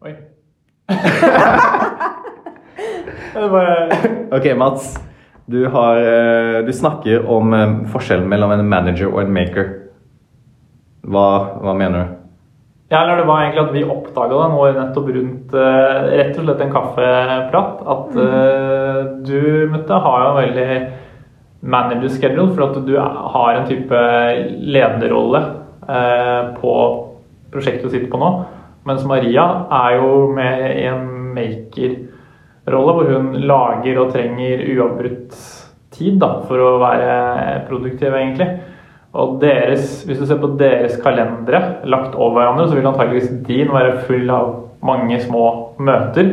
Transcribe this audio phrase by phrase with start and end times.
[0.00, 0.14] Oi.
[3.34, 3.96] det bare
[4.32, 4.96] Ok, Mats.
[5.44, 9.66] Du, har, eh, du snakker om eh, forskjellen mellom en manager og en maker.
[11.04, 11.24] Hva,
[11.60, 12.06] hva mener du?
[12.94, 16.44] Ja, eller det var egentlig at vi oppdaga det nå nettopp rundt eh, rett og
[16.46, 17.74] slett en kaffeprat.
[17.96, 19.20] At mm.
[19.28, 19.40] du
[19.74, 20.70] Mette, har jo en veldig
[21.60, 24.00] manager schedule, for at du har en type
[24.64, 25.40] lederrolle
[25.84, 26.72] eh, på
[27.52, 28.30] prosjektet du sitter på nå.
[28.88, 29.46] Mens Maria
[29.76, 35.36] er jo med i en maker-rolle, hvor hun lager og trenger uavbrutt
[35.94, 37.14] tid da, for å være
[37.68, 38.48] produktiv, egentlig.
[39.20, 43.72] Og deres, hvis du ser på deres kalendere lagt over hverandre, så vil antageligvis din
[43.74, 44.52] være full av
[44.86, 45.46] mange små
[45.82, 46.30] møter.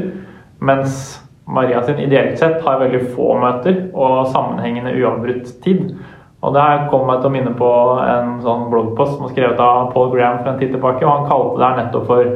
[0.63, 5.97] Mens Maria sin ideelt sett har veldig få møter og sammenhengende uavbrutt tid.
[6.45, 7.69] Og det her kom meg til å minne på
[8.03, 11.05] en sånn bloggpost som var skrevet av Paul Graham for en tid tilbake.
[11.05, 12.35] og Han kalte det her nettopp for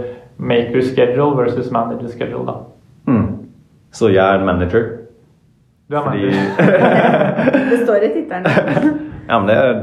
[0.52, 2.46] maker schedule versus manager schedule.
[2.46, 2.56] da.
[3.12, 3.28] Mm.
[3.92, 4.88] Så jeg er manager?
[5.90, 7.70] Du er Fordi manager.
[7.72, 8.46] Det står i tittelen.
[9.30, 9.74] Ja, men det er,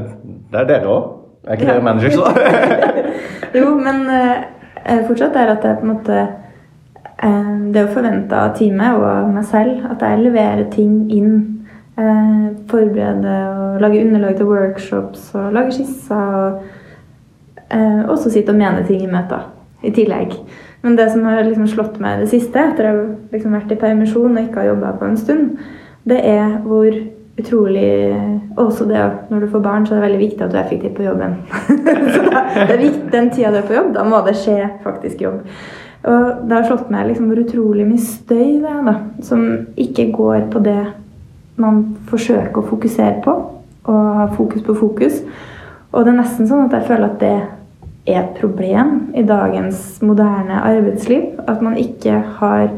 [0.51, 1.07] det er dere òg.
[1.47, 2.33] Er ikke dere managers, da?
[3.59, 6.17] Jo, men uh, fortsatt er at det er på en måte
[7.23, 11.58] uh, Det å forvente av teamet og av meg selv at jeg leverer ting inn.
[11.99, 16.15] Eh, forberede og lage underlag til workshops og lage skisser.
[16.15, 16.61] Og
[17.71, 19.49] eh, også sitte og mene ting i møter
[19.83, 20.37] i tillegg.
[20.81, 23.01] Men det som har liksom slått meg det siste, etter å ha
[23.33, 25.49] liksom vært i permisjon og ikke har jobba på en stund,
[26.07, 26.93] det er hvor
[27.39, 27.89] utrolig
[28.59, 30.63] Også det at når du får barn, så er det veldig viktig at du er
[30.65, 31.37] effektiv på jobben.
[32.13, 35.21] så det er viktig, Den tida du er på jobb, da må det skje faktisk
[35.23, 35.45] jobb.
[36.03, 39.45] Og det har slått meg liksom hvor utrolig mye støy det er, da, som
[39.79, 40.81] ikke går på det
[41.61, 43.35] man forsøker å fokusere på,
[43.89, 45.21] og ha fokus på fokus.
[45.91, 47.33] Og det er nesten sånn at jeg føler at det
[48.09, 51.39] er et problem i dagens moderne arbeidsliv.
[51.49, 52.69] At man ikke har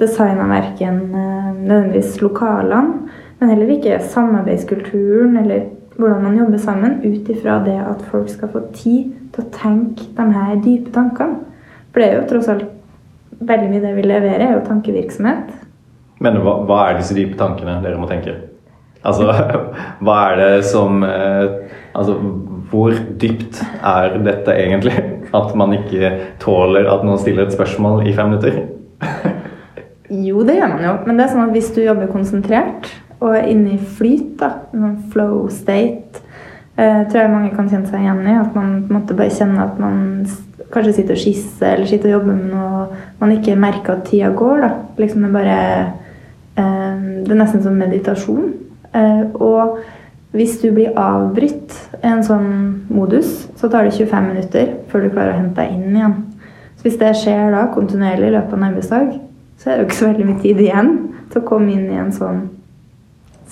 [0.00, 3.06] designa verken eh, nødvendigvis lokalene,
[3.38, 8.50] men heller ikke samarbeidskulturen eller hvordan man jobber sammen, ut ifra det at folk skal
[8.52, 11.40] få tid til å tenke de her dype tankene.
[11.92, 12.66] For det er jo tross alt
[13.40, 15.54] veldig mye det vi leverer, er jo tankevirksomhet.
[16.24, 18.34] Men hva, hva er disse dype tankene dere må tenke?
[19.06, 19.30] Altså,
[20.04, 22.16] hva er det som eh, Altså,
[22.70, 24.96] hvor dypt er dette egentlig?
[25.36, 26.10] At man ikke
[26.42, 28.62] tåler at noen stiller et spørsmål i fem minutter?
[30.06, 30.92] Jo, det gjør man jo.
[31.02, 34.52] Men det er sånn at hvis du jobber konsentrert og er inne i flyt, da,
[34.70, 36.20] en flow state,
[36.76, 38.36] eh, tror jeg mange kan kjenne seg igjen i.
[38.38, 39.98] At man måte bare kjenner at man
[40.70, 44.30] kanskje sitter og skisser eller sitter og jobber med noe man ikke merker at tida
[44.30, 44.62] går.
[44.62, 44.70] da.
[45.00, 45.58] Liksom Det bare
[46.56, 48.52] Det er nesten som meditasjon.
[48.96, 49.78] Eh, og
[50.36, 52.48] hvis du blir avbrutt i en sånn
[52.92, 56.16] modus, så tar det 25 minutter før du klarer å hente deg inn igjen.
[56.76, 59.14] Så hvis det skjer da kontinuerlig i løpet av en arbeidsdag,
[59.56, 60.92] så er det jo ikke så veldig mye tid igjen
[61.32, 62.42] til å komme inn i en sånn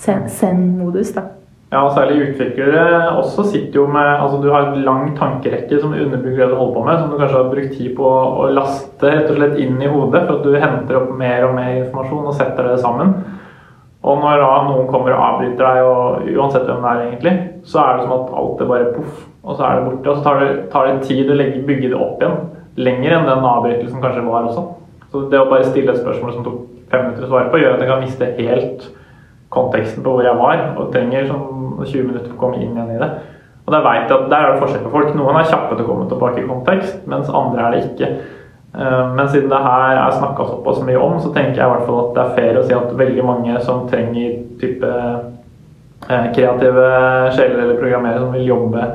[0.01, 1.29] zen-modus, da.
[1.75, 6.45] Ja, særlig utviklere også sitter jo med altså Du har en lang tankerekke som underbygger
[6.45, 9.31] det du holder på med, som du kanskje har brukt tid på å laste rett
[9.33, 12.37] og slett inn i hodet for at du henter opp mer og mer informasjon og
[12.37, 13.11] setter det sammen.
[14.05, 17.81] Og når da noen kommer og avbryter deg, og uansett hvem det er, egentlig, så
[17.81, 20.11] er det som at alt er bare poff, og så er det borte.
[20.11, 22.35] Og så tar det, tar det tid å legge, bygge det opp igjen.
[22.85, 24.67] Lenger enn den avbrytelsen kanskje var også.
[25.09, 26.61] Så det å bare stille et spørsmål som tok
[26.91, 28.85] fem minutter å svare på, gjør at jeg kan miste helt
[29.55, 32.95] konteksten på hvor jeg var, og trenger sånn 20 minutter for å komme inn igjen
[32.95, 33.11] i det.
[33.65, 35.13] Og der vet jeg at der er det forskjell på folk.
[35.17, 38.09] Noen er kjappe til å komme tilbake i kontekst, mens andre er det ikke.
[38.75, 41.87] Eh, Men siden det her er snakka såpass mye om, så tenker jeg i hvert
[41.87, 46.85] fall at det er fair å si at veldig mange som trenger type eh, kreative
[47.33, 48.85] sjeler eller programmerere som vil jobbe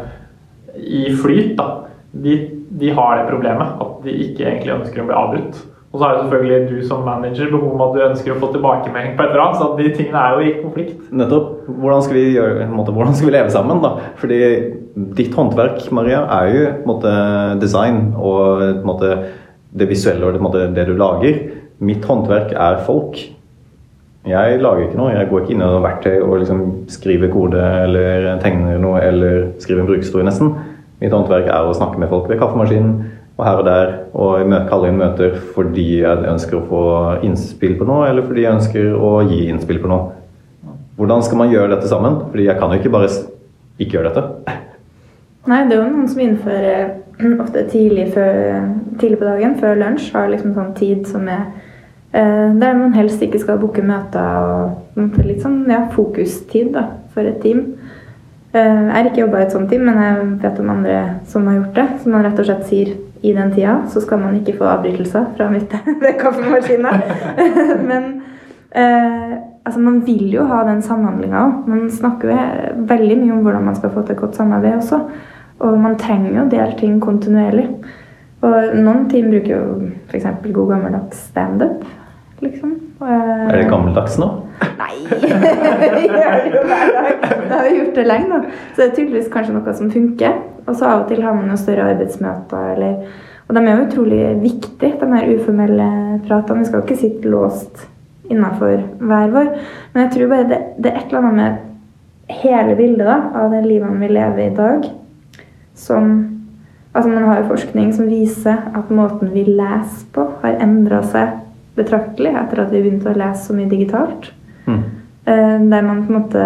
[0.76, 1.68] i flyt, da,
[2.12, 2.36] de,
[2.80, 5.62] de har det problemet at de ikke egentlig ønsker å bli avbrutt.
[5.90, 8.52] Og så er det selvfølgelig du som manager behov med at du ønsker å få
[8.52, 11.00] tilbakemelding på et eller annet, så de tingene er jo i konflikt.
[11.10, 11.48] Nettopp.
[11.66, 14.12] Hvordan skal vi, gjøre, måte, hvordan skal vi leve sammen, da?
[14.20, 14.38] Fordi
[15.18, 17.16] ditt håndverk, Maria, er jo måte,
[17.62, 19.16] design og måte,
[19.70, 21.42] det visuelle og det du lager.
[21.82, 23.18] Mitt håndverk er folk.
[24.26, 25.12] Jeg lager ikke noe.
[25.14, 29.46] Jeg går ikke inn i noe verktøy og liksom skriver kode eller tegner noe eller
[29.62, 30.54] skriver en brukerhistorie, nesten.
[31.00, 32.98] Mitt håndverk er å snakke med folk ved kaffemaskinen
[33.40, 36.82] og her og der og jeg kaller inn møter fordi jeg ønsker å få
[37.26, 40.16] innspill på noe, eller fordi jeg ønsker å gi innspill på noe.
[41.00, 42.18] Hvordan skal man gjøre dette sammen?
[42.28, 43.08] Fordi jeg kan jo ikke bare
[43.80, 44.56] ikke gjøre dette.
[45.48, 46.90] Nei, det er jo noen som innfører
[47.44, 48.36] ofte tidlig, før,
[49.00, 51.46] tidlig på dagen, før lunsj, har liksom sånn tid som er
[52.12, 57.24] eh, der man helst ikke skal booke møter og litt sånn ja, fokustid da, for
[57.24, 57.70] et team.
[58.52, 60.98] Eh, jeg har ikke jobba i et sånt team, men jeg vet om andre
[61.30, 61.88] som har gjort det.
[62.02, 65.30] Som man rett og slett sier i den tida, så skal man ikke få avbrytelser
[65.36, 66.94] fra midt ved kaffemaskina.
[67.90, 68.10] Men
[68.70, 69.34] eh,
[69.64, 71.68] altså man vil jo ha den samhandlinga òg.
[71.68, 75.00] Man snakker jo veldig mye om hvordan man skal få til godt samarbeid også.
[75.60, 77.66] Og man trenger jo å dele ting kontinuerlig.
[78.40, 80.28] Og noen team bruker jo f.eks.
[80.48, 81.84] god gammeldags standup.
[82.40, 82.76] Liksom.
[83.04, 84.28] Er det gammeldags nå?
[84.78, 84.94] Nei!
[85.10, 87.10] vi gjør det jo hver dag.
[87.20, 88.60] Da har vi gjort det lenge, da.
[88.72, 90.38] Så det er tydeligvis kanskje noe som funker.
[90.66, 93.18] Og så av og til har man noen større arbeidsmøter eller
[93.50, 95.86] Og de er jo utrolig viktige, de her uformelle
[96.28, 96.60] pratene.
[96.60, 97.86] Vi skal jo ikke sitte låst
[98.30, 99.48] innafor hver vår.
[99.92, 103.50] Men jeg tror bare det, det, er et eller annet med hele bildet da, av
[103.50, 104.90] det livet vi lever i dag,
[105.74, 106.12] som
[106.90, 111.36] Altså Man har jo forskning som viser at måten vi leser på, har endra seg
[111.80, 114.30] betraktelig etter at vi begynte å lese så mye digitalt.
[114.68, 114.80] Mm.
[115.24, 116.42] Der man på en måte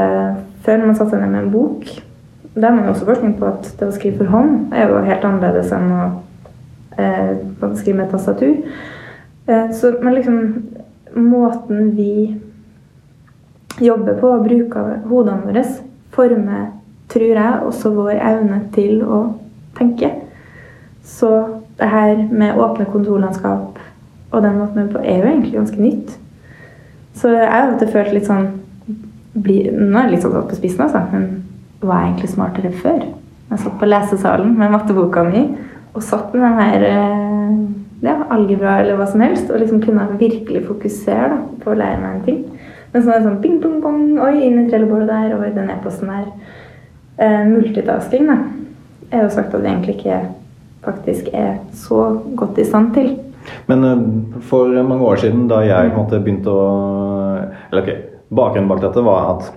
[0.64, 1.90] Før, når man satte seg ned med en bok,
[2.54, 5.24] der har man også forskning på at det å skrive for hånd er jo helt
[5.26, 6.04] annerledes enn å
[6.96, 7.32] eh,
[7.74, 8.54] skrive med tastatur.
[9.46, 10.40] Eh, så, men liksom
[11.14, 12.40] Måten vi
[13.78, 15.60] jobber på og bruker hodene våre,
[16.10, 16.64] former,
[17.06, 19.20] tror jeg, også vår evne til å
[19.78, 20.10] tenke.
[21.06, 21.30] Så
[21.78, 23.78] det her med åpne kontorlandskap
[24.34, 26.14] og den måten vi på, er jo egentlig ganske nytt.
[27.14, 28.48] Så jeg har alltid følt litt sånn
[29.34, 31.44] bli, Nå er det litt sånn satt på spissen, altså, men
[31.84, 33.06] var jeg egentlig smartere før?
[33.50, 35.44] Jeg satt på lesesalen med matteboka mi
[35.94, 37.58] og satt med den her eh,
[38.02, 42.00] ja, algebra eller hva som helst, og liksom kunne virkelig fokusere da, på å lære
[42.00, 42.40] meg en ting.
[42.94, 45.70] Men så er det sånn bing, bong, bong, oi, inn i trellebordet der, og den
[45.74, 46.26] e-posten der.
[47.22, 48.40] Eh, multitasking, da.
[49.10, 50.18] Jeg har jo sagt at det egentlig ikke
[50.84, 52.00] faktisk er så
[52.36, 53.14] godt i stand til.
[53.70, 54.06] Men eh,
[54.48, 56.64] for mange år siden, da jeg måte, begynte å
[57.70, 57.92] Eller ok,
[58.34, 59.52] bakgrunnen bak dette var at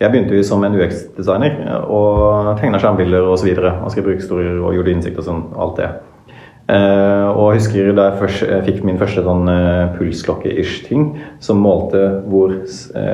[0.00, 3.50] jeg begynte jo som en UX-designer og tegna skjermbilder osv.
[3.52, 5.42] Og skrev brukerhistorier og gjorde innsikt og sånn.
[5.60, 5.90] Alt det.
[6.70, 9.50] Uh, og jeg husker da jeg, først, fikk min første sånn
[9.98, 11.08] pulsklokke-ish-ting,
[11.42, 12.00] som målte
[12.30, 12.54] hvor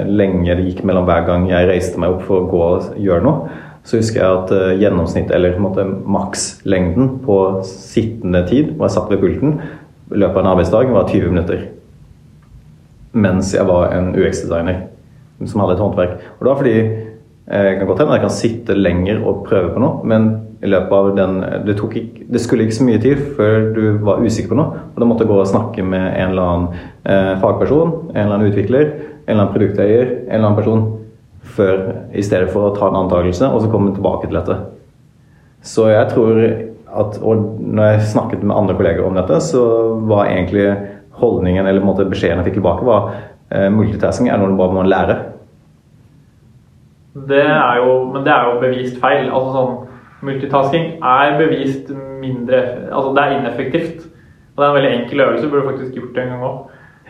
[0.07, 3.25] lenge det gikk mellom hver gang jeg reiste meg opp for å gå og gjøre
[3.25, 3.57] noe,
[3.87, 9.23] så husker jeg at uh, gjennomsnitt, eller makslengden på sittende tid, hvor jeg satt ved
[9.23, 9.61] pulten,
[10.11, 11.65] løpet av en arbeidsdag var 20 minutter.
[13.17, 14.85] Mens jeg var en UX-designer
[15.45, 16.19] som hadde et håndverk.
[16.39, 19.83] Og var fordi jeg eh, kan godt hende jeg kan sitte lenger og prøve på
[19.83, 20.29] noe, men
[20.65, 21.37] i løpet av den
[21.67, 24.81] det, ikke, det, skulle ikke så mye tid før du var usikker på noe.
[24.95, 28.51] Og da måtte gå og snakke med en eller annen eh, fagperson, en eller annen
[28.51, 28.89] utvikler,
[29.27, 30.87] en eller annen produkteier, en eller annen person,
[31.57, 34.57] før, i stedet for å ta en antakelse og så komme tilbake til dette.
[35.67, 36.41] Så jeg tror
[36.87, 39.63] at Og når jeg snakket med andre kolleger om dette, så
[40.07, 40.69] var egentlig
[41.17, 43.11] holdningen eller måte, beskjeden jeg fikk tilbake, var
[43.51, 45.17] eh, multitasking er noe du bare må lære.
[47.27, 49.31] Det er jo, men det er jo bevist feil.
[49.31, 49.77] Altså sånn,
[50.27, 54.07] Multitasking er bevist mindre Altså det er ineffektivt.
[54.57, 55.51] Og det er en veldig enkel øvelse.
[55.53, 56.59] Burde faktisk gjort det en gang òg.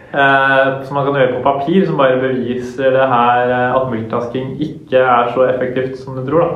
[0.07, 4.55] Eh, som man kan gjøre på papir, som bare beviser det her eh, at multitasking
[4.63, 6.41] ikke er så effektivt som du tror.
[6.41, 6.49] da.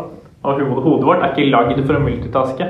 [0.43, 2.69] Og hodet vårt er ikke lagd for å multitaske.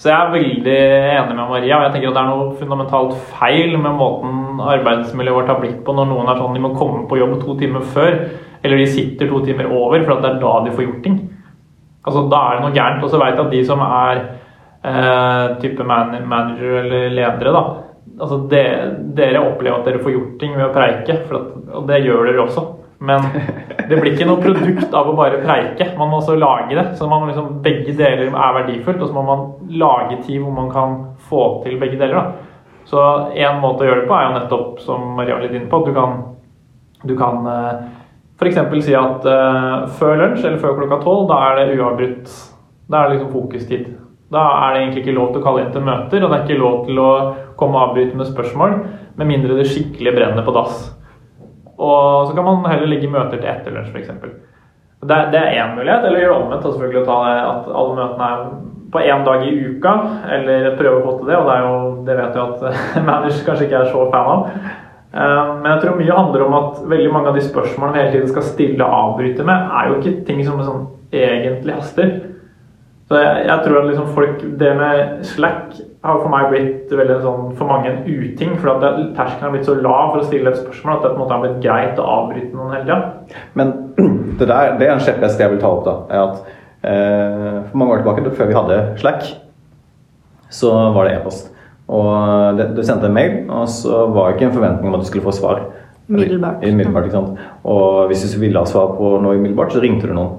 [0.00, 0.76] Så jeg er veldig
[1.12, 1.76] enig med Maria.
[1.76, 5.82] og jeg tenker at Det er noe fundamentalt feil med måten arbeidsmiljøet vårt har blitt
[5.84, 8.16] på når noen er sånn de må komme på jobb to timer før,
[8.64, 11.20] eller de sitter to timer over, for det er da de får gjort ting.
[12.06, 13.04] Altså, Da er det noe gærent.
[13.04, 14.22] Og så vet jeg at de som er
[14.84, 17.64] eh, type man manager eller ledere, da,
[18.20, 18.64] altså det,
[19.16, 22.46] dere opplever at dere får gjort ting ved å preike, at, og det gjør dere
[22.46, 22.64] også.
[23.00, 23.24] Men
[23.88, 25.86] det blir ikke noe produkt av å bare preike.
[25.96, 26.84] Man må også lage det.
[26.98, 29.46] Så liksom, begge deler er verdifullt, og så må man
[29.80, 30.98] lage tid hvor man kan
[31.30, 32.18] få til begge deler.
[32.18, 32.50] Da.
[32.90, 33.00] Så
[33.38, 35.80] en måte å gjøre det på er jo nettopp, som Maria var litt inne på,
[35.86, 36.20] du kan,
[37.06, 37.88] du kan eh,
[38.36, 38.60] f.eks.
[38.84, 42.36] si at uh, før lunsj eller før klokka tolv, da er det uavbrutt.
[42.90, 43.90] Da er det liksom fokustid.
[44.30, 46.46] Da er det egentlig ikke lov til å kalle inn til møter, og det er
[46.46, 47.10] ikke lov til å
[47.60, 48.80] komme og avbryte med spørsmål,
[49.16, 50.88] med mindre det skikkelig brenner på dass.
[51.80, 54.10] Og så kan man heller legge møter til etter lunsj, f.eks.
[55.00, 56.66] Det, det er én mulighet, eller gjøre omvendt.
[56.66, 58.44] selvfølgelig å ta At alle møtene er
[58.90, 59.94] på én dag i uka,
[60.36, 61.38] eller prøve å få til det.
[61.38, 61.74] Og det, jo,
[62.08, 64.48] det vet jeg at managers kanskje ikke er så fan av.
[65.10, 68.16] Eh, men jeg tror mye handler om at veldig mange av de spørsmålene vi hele
[68.16, 72.12] tiden skal stille og avbryte med, er jo ikke ting som sånn egentlig haster.
[73.10, 77.18] Så jeg, jeg tror at liksom folk Det med Slack har for meg blitt veldig
[77.20, 78.54] sånn, for mange en uting.
[78.60, 78.84] For at
[79.16, 81.36] terskelen har blitt så lav for å stille et spørsmål at det på en måte
[81.36, 83.40] har blitt greit å avbryte noen hele tida.
[83.60, 83.74] Men
[84.40, 85.84] det, der, det er en kjepphest jeg vil ta opp.
[85.84, 86.40] da, er at
[86.88, 89.28] eh, For mange år tilbake, før vi hadde Slack,
[90.50, 91.52] så var det e-post.
[91.90, 95.04] Og det, Du sendte en mail, og så var det ikke en forventning om at
[95.04, 95.66] du skulle få svar.
[96.10, 96.64] Middelbart.
[96.64, 97.48] Middelbart, ikke sant?
[97.68, 100.38] Og hvis du ville ha svar på noe umiddelbart, så ringte du noen.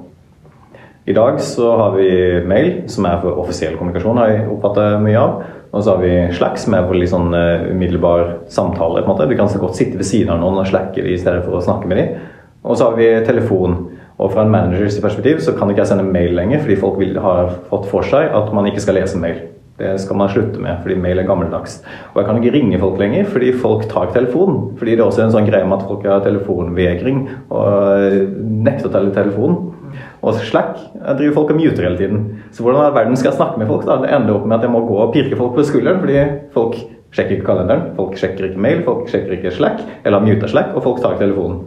[1.06, 2.10] I dag så har vi
[2.46, 5.40] mail, som er for offisiell kommunikasjon, har jeg oppfattet mye av.
[5.72, 9.02] Og så har vi Slack, som er for litt sånn uh, umiddelbar samtale.
[9.02, 9.26] på en måte.
[9.26, 11.64] Du kan så godt sitte ved siden av noen og slacke i stedet for å
[11.64, 12.28] snakke med dem.
[12.62, 13.80] Og så har vi telefon.
[14.22, 17.18] Og fra en managers perspektiv så kan ikke jeg sende mail lenger, fordi folk vil
[17.24, 17.34] ha
[17.72, 19.42] fått for seg at man ikke skal lese mail.
[19.82, 21.80] Det skal man slutte med, fordi mail er gammeldags.
[22.12, 24.76] Og jeg kan ikke ringe folk lenger, fordi folk tar telefonen.
[24.78, 28.36] Fordi det er også en sånn greie med at folk har telefonvegring og
[28.68, 29.81] nekter å telle telefonen.
[30.22, 32.18] Og Slack jeg driver folk og muter hele tiden.
[32.54, 33.84] Så hvordan i verden skal jeg snakke med folk?
[33.88, 33.94] da?
[34.04, 36.18] Det ender opp med at jeg må gå og pirke folk på skulderen, fordi
[36.54, 36.74] folk
[37.12, 40.70] sjekker ikke kalenderen, folk sjekker ikke mail, folk sjekker ikke Slack, eller har muta Slack,
[40.76, 41.58] og folk tar ikke telefonen.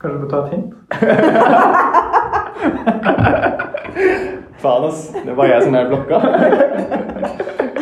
[0.00, 0.70] Kanskje du bør ta et hint?
[4.60, 5.08] Faen, ass.
[5.24, 6.18] Det var jeg som er blokka.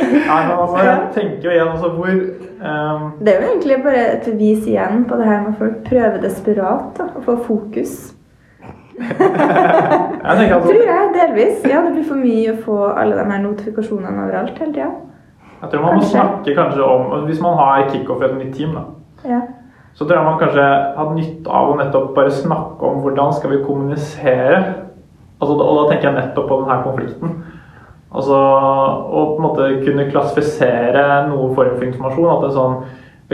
[0.08, 4.02] Nei, men altså, jeg tenker jo igjen altså hvor um, Det er jo egentlig bare
[4.12, 7.92] et vis igjen på det her med folk prøver desperat da, å få fokus.
[8.98, 11.60] Jeg altså Tror jeg, delvis.
[11.70, 14.88] Ja, det blir for mye å få alle de her notifikasjonene overalt hele tida.
[15.62, 18.74] Jeg tror man må snakke kanskje om Hvis man har kickoff i et nytt team,
[18.76, 18.84] da,
[19.28, 19.40] Ja.
[19.94, 20.66] så tror jeg man kanskje
[20.98, 24.60] hadde nytte av å nettopp bare snakke om hvordan skal vi kommunisere.
[25.40, 27.32] Altså, og da tenker jeg nettopp på denne konflikten.
[28.14, 32.30] Altså, å på en måte kunne klassifisere noe form for informasjon.
[32.32, 32.76] At det er sånn,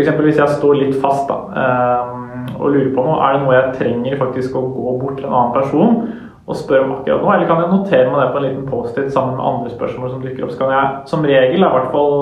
[0.02, 2.13] eksempel hvis jeg står litt fast da, ehm,
[2.58, 5.34] og lurer på noe, er det noe jeg trenger faktisk å gå bort til en
[5.34, 5.98] annen person
[6.44, 9.12] og spørre om akkurat noe, eller kan jeg notere meg det på en liten Post-It
[9.14, 10.50] sammen med andre spørsmål som dukker opp?
[10.52, 12.18] Så kan jeg, som regel, i hvert fall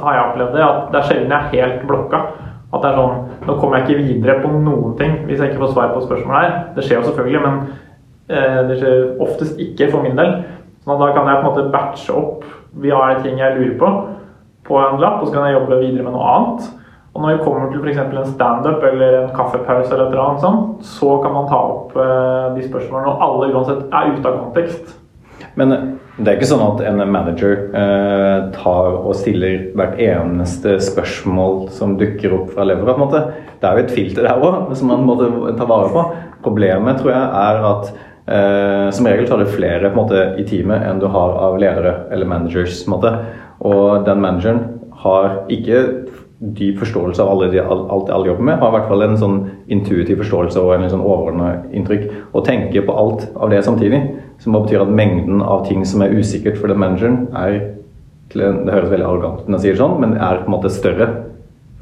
[0.00, 2.20] har jeg opplevd det, at det er sjelden jeg er helt blokka.
[2.70, 5.62] At det er sånn, Nå kommer jeg ikke videre på noen ting hvis jeg ikke
[5.64, 6.56] får svar på spørsmål her.
[6.74, 7.60] Det skjer jo selvfølgelig, men
[8.30, 10.34] eh, det skjer oftest ikke for min del.
[10.82, 12.44] Sånn at da kan jeg på en måte batche opp
[12.82, 13.94] via er ting jeg lurer på,
[14.66, 16.68] på en lapp, og så kan jeg jobbe videre med noe annet.
[17.10, 17.98] Og når vi kommer til f.eks.
[17.98, 21.96] en standup eller en kaffepause, eller et eller annet sånt, så kan man ta opp
[21.98, 24.92] eh, de spørsmålene, og alle uansett er ute av kontekst.
[25.58, 25.74] Men
[26.20, 31.96] det er ikke sånn at en manager eh, tar og stiller hvert eneste spørsmål som
[32.00, 32.94] dukker opp fra levera.
[32.94, 33.22] på en måte.
[33.60, 35.16] Det er jo et filter der òg, som man må
[35.58, 36.06] ta vare på.
[36.44, 41.02] Problemet tror jeg er at eh, som regel tar det flere måte, i teamet enn
[41.02, 42.84] du har av ledere eller managers.
[42.84, 43.14] på en måte.
[43.66, 44.62] Og den manageren
[45.02, 45.82] har ikke
[46.40, 49.38] dyp forståelse av de, alt alle jobber med, har i hvert fall en sånn
[49.72, 52.06] intuitiv forståelse og en sånn overordnet inntrykk.
[52.32, 54.00] Og tenker på alt av det samtidig.
[54.40, 57.76] Som betyr at mengden av ting som er usikkert for den manageren, er
[58.30, 60.70] Det høres veldig arrogant ut når jeg sier det sånn, men er på en måte
[60.70, 61.08] større.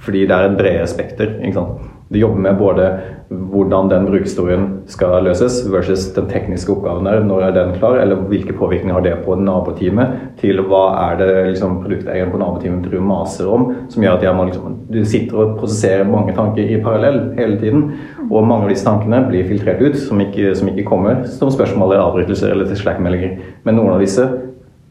[0.00, 1.34] Fordi det er et bredere spekter.
[1.44, 1.97] ikke sant?
[2.08, 2.84] Du jobber med både
[3.28, 7.20] hvordan den brukerhistorien skal løses, versus den tekniske oppgaven der.
[7.28, 10.14] Når er den klar, eller hvilke påvirkninger har det på naboteamet?
[10.40, 14.38] Til hva er det liksom, produkteieren på naboteamet driver maser om, som gjør at jeg
[14.38, 17.84] må, liksom, du sitter og prosesserer mange tanker i parallell hele tiden.
[18.30, 21.92] Og mange av disse tankene blir filtrert ut, som ikke, som ikke kommer som spørsmål
[21.92, 23.36] eller avbrytelser eller til slack-meldinger.
[23.68, 24.24] Men noen av disse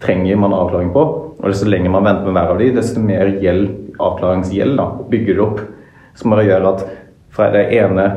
[0.05, 1.07] trenger man avklaring på.
[1.37, 5.33] Og desto lenger man venter med hver av de, desto mer gjeld, avklaringsgjeld da, bygger
[5.33, 5.65] det opp.
[6.17, 6.87] Som gjør at
[7.37, 8.07] fra det ene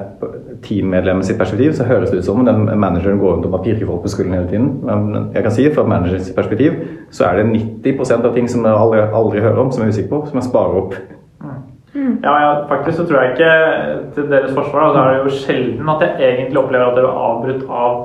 [0.65, 3.67] teammedlemmet sitt perspektiv så høres det ut som om den manageren går rundt og bare
[3.67, 4.71] pirker folk på skulderen hele tiden.
[4.89, 6.79] Men jeg kan si fra managers perspektiv
[7.13, 7.51] så er det
[7.85, 10.41] 90% av ting som jeg aldri, aldri hører om, som jeg er usikker på, som
[10.41, 10.97] jeg sparer opp.
[12.23, 13.53] Ja, ja, faktisk så tror jeg ikke
[14.15, 17.11] til deres forsvar, da, så er det jo sjelden at jeg egentlig opplever at dere
[17.11, 17.97] er avbrutt av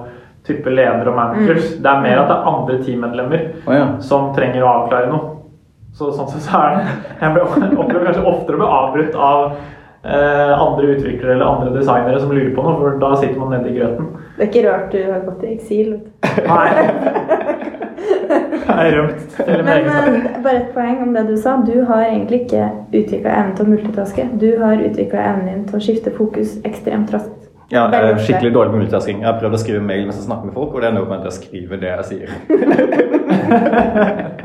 [0.45, 1.75] type ledere og managers.
[1.81, 3.85] Det er mer at det er andre teammedlemmer oh, ja.
[4.03, 5.31] som trenger å avklare noe.
[5.95, 9.45] Så sånn sett så er det Jeg opplever kanskje oftere å bli avbrutt av
[10.05, 13.77] andre utviklere eller andre designere som lurer på noe, for da sitter man nede i
[13.79, 14.11] grøten.
[14.35, 15.95] Det er ikke rart du har gått i eksil.
[16.51, 16.67] Nei.
[18.65, 21.55] Jeg er rømt til Men eh, bare et poeng om det du sa.
[21.65, 24.27] Du har egentlig ikke utvikla evnen til å multitaske.
[24.41, 27.41] Du har utvikla evnen din til å skifte fokus ekstremt raskt.
[27.71, 29.23] Ja, jeg er skikkelig dårlig på multitasking.
[29.23, 31.09] Jeg har prøvd å skrive mail mens jeg snakker med folk, og det er noe
[31.09, 32.29] med at jeg skriver det jeg sier.